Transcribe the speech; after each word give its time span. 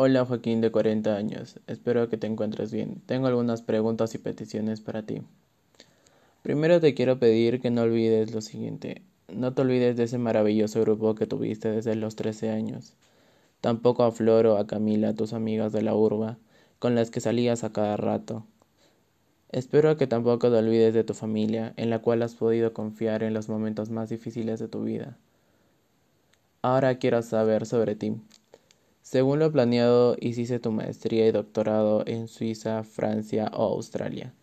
Hola 0.00 0.24
Joaquín 0.24 0.60
de 0.60 0.70
40 0.70 1.16
años, 1.16 1.58
espero 1.66 2.08
que 2.08 2.16
te 2.16 2.28
encuentres 2.28 2.70
bien. 2.70 3.02
Tengo 3.06 3.26
algunas 3.26 3.62
preguntas 3.62 4.14
y 4.14 4.18
peticiones 4.18 4.80
para 4.80 5.02
ti. 5.02 5.22
Primero 6.44 6.80
te 6.80 6.94
quiero 6.94 7.18
pedir 7.18 7.60
que 7.60 7.72
no 7.72 7.82
olvides 7.82 8.32
lo 8.32 8.40
siguiente. 8.40 9.02
No 9.26 9.54
te 9.54 9.62
olvides 9.62 9.96
de 9.96 10.04
ese 10.04 10.16
maravilloso 10.16 10.80
grupo 10.82 11.16
que 11.16 11.26
tuviste 11.26 11.72
desde 11.72 11.96
los 11.96 12.14
13 12.14 12.50
años. 12.50 12.94
Tampoco 13.60 14.04
a 14.04 14.12
Flor 14.12 14.46
o 14.46 14.58
a 14.58 14.68
Camila, 14.68 15.14
tus 15.14 15.32
amigas 15.32 15.72
de 15.72 15.82
la 15.82 15.96
urba, 15.96 16.38
con 16.78 16.94
las 16.94 17.10
que 17.10 17.18
salías 17.18 17.64
a 17.64 17.72
cada 17.72 17.96
rato. 17.96 18.46
Espero 19.50 19.96
que 19.96 20.06
tampoco 20.06 20.48
te 20.48 20.58
olvides 20.58 20.94
de 20.94 21.02
tu 21.02 21.14
familia, 21.14 21.74
en 21.76 21.90
la 21.90 21.98
cual 21.98 22.22
has 22.22 22.36
podido 22.36 22.72
confiar 22.72 23.24
en 23.24 23.34
los 23.34 23.48
momentos 23.48 23.90
más 23.90 24.10
difíciles 24.10 24.60
de 24.60 24.68
tu 24.68 24.84
vida. 24.84 25.18
Ahora 26.62 26.98
quiero 27.00 27.20
saber 27.22 27.66
sobre 27.66 27.96
ti. 27.96 28.14
Según 29.10 29.38
lo 29.38 29.50
planeado, 29.50 30.16
hiciste 30.20 30.60
tu 30.60 30.70
maestría 30.70 31.26
y 31.26 31.32
doctorado 31.32 32.02
en 32.06 32.28
Suiza, 32.28 32.84
Francia 32.84 33.50
o 33.54 33.62
Australia. 33.72 34.34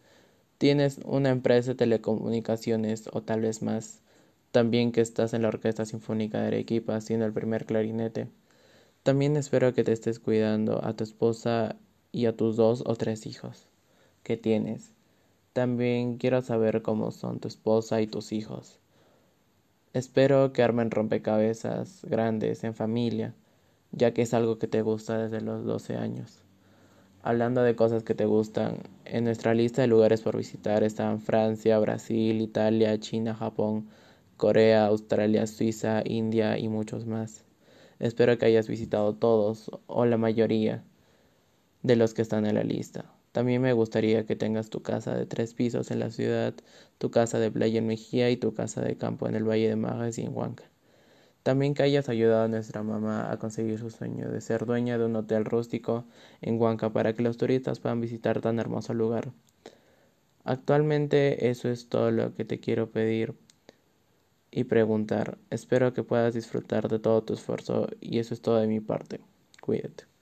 Tienes 0.57 0.99
una 1.05 1.29
empresa 1.29 1.69
de 1.69 1.75
telecomunicaciones 1.75 3.07
o 3.13 3.21
tal 3.21 3.41
vez 3.41 3.61
más. 3.61 4.01
También 4.49 4.91
que 4.91 5.01
estás 5.01 5.35
en 5.35 5.43
la 5.43 5.49
Orquesta 5.49 5.85
Sinfónica 5.85 6.41
de 6.41 6.47
Arequipa 6.47 6.95
haciendo 6.95 7.27
el 7.27 7.31
primer 7.31 7.67
clarinete. 7.67 8.27
También 9.03 9.37
espero 9.37 9.75
que 9.75 9.83
te 9.83 9.91
estés 9.91 10.17
cuidando 10.17 10.83
a 10.83 10.95
tu 10.95 11.03
esposa 11.03 11.75
y 12.11 12.25
a 12.25 12.35
tus 12.35 12.55
dos 12.55 12.81
o 12.87 12.95
tres 12.95 13.27
hijos 13.27 13.67
que 14.23 14.35
tienes. 14.35 14.93
También 15.53 16.17
quiero 16.17 16.41
saber 16.41 16.81
cómo 16.81 17.11
son 17.11 17.39
tu 17.39 17.47
esposa 17.47 18.01
y 18.01 18.07
tus 18.07 18.31
hijos. 18.31 18.79
Espero 19.93 20.53
que 20.53 20.63
armen 20.63 20.89
rompecabezas 20.89 22.03
grandes 22.05 22.63
en 22.63 22.73
familia 22.73 23.35
ya 23.95 24.13
que 24.13 24.21
es 24.23 24.33
algo 24.33 24.59
que 24.59 24.67
te 24.67 24.81
gusta 24.81 25.17
desde 25.17 25.41
los 25.41 25.65
12 25.65 25.95
años. 25.95 26.43
Hablando 27.23 27.63
de 27.63 27.75
cosas 27.75 28.03
que 28.03 28.13
te 28.13 28.25
gustan, 28.25 28.77
en 29.05 29.23
nuestra 29.23 29.53
lista 29.55 29.81
de 29.81 29.87
lugares 29.87 30.21
por 30.21 30.37
visitar 30.37 30.83
están 30.83 31.21
Francia, 31.21 31.79
Brasil, 31.79 32.41
Italia, 32.41 32.99
China, 32.99 33.33
Japón, 33.33 33.87
Corea, 34.37 34.85
Australia, 34.87 35.47
Suiza, 35.47 36.03
India 36.05 36.59
y 36.59 36.67
muchos 36.67 37.05
más. 37.07 37.45
Espero 37.99 38.37
que 38.37 38.45
hayas 38.45 38.67
visitado 38.67 39.15
todos 39.15 39.71
o 39.87 40.05
la 40.05 40.17
mayoría 40.17 40.83
de 41.81 41.95
los 41.95 42.13
que 42.13 42.21
están 42.21 42.45
en 42.45 42.55
la 42.55 42.63
lista. 42.63 43.05
También 43.31 43.61
me 43.61 43.73
gustaría 43.73 44.25
que 44.25 44.35
tengas 44.35 44.69
tu 44.69 44.81
casa 44.81 45.15
de 45.15 45.25
tres 45.25 45.53
pisos 45.53 45.91
en 45.91 45.99
la 45.99 46.11
ciudad, 46.11 46.53
tu 46.97 47.11
casa 47.11 47.39
de 47.39 47.51
playa 47.51 47.79
en 47.79 47.87
Mejía 47.87 48.29
y 48.29 48.37
tu 48.37 48.53
casa 48.53 48.81
de 48.81 48.97
campo 48.97 49.27
en 49.27 49.35
el 49.35 49.43
Valle 49.49 49.69
de 49.69 49.75
Majes 49.75 50.17
y 50.19 50.23
en 50.23 50.35
Huanca. 50.35 50.63
También 51.45 51.75
que 51.75 51.83
hayas 51.83 52.09
ayudado 52.09 52.45
a 52.45 52.47
nuestra 52.47 52.81
mamá 52.81 53.31
a 53.31 53.37
conseguir 53.37 53.77
su 53.77 53.91
sueño 53.91 54.31
de 54.31 54.41
ser 54.41 54.65
dueña 54.65 54.97
de 54.97 55.05
un 55.05 55.15
hotel 55.15 55.45
rústico 55.45 56.03
en 56.41 56.59
Huanca 56.59 56.91
para 56.91 57.13
que 57.13 57.21
los 57.21 57.37
turistas 57.37 57.79
puedan 57.79 58.01
visitar 58.01 58.41
tan 58.41 58.57
hermoso 58.57 58.95
lugar. 58.95 59.31
Actualmente 60.43 61.51
eso 61.51 61.69
es 61.69 61.87
todo 61.87 62.09
lo 62.09 62.33
que 62.33 62.45
te 62.45 62.59
quiero 62.59 62.89
pedir 62.89 63.35
y 64.49 64.63
preguntar. 64.63 65.37
Espero 65.51 65.93
que 65.93 66.01
puedas 66.01 66.33
disfrutar 66.33 66.89
de 66.89 66.97
todo 66.97 67.21
tu 67.21 67.35
esfuerzo 67.35 67.89
y 68.01 68.17
eso 68.17 68.33
es 68.33 68.41
todo 68.41 68.57
de 68.59 68.65
mi 68.65 68.79
parte. 68.79 69.19
Cuídate. 69.61 70.14